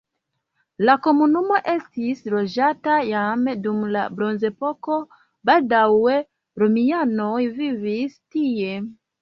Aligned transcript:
La 0.89 0.93
komunumo 1.07 1.57
estis 1.73 2.23
loĝata 2.35 2.95
jam 3.09 3.45
dum 3.67 3.83
la 3.97 4.07
bronzepoko, 4.21 4.97
baldaŭe 5.51 6.19
romianoj 6.65 7.39
vivis 7.63 8.19
tie. 8.21 8.85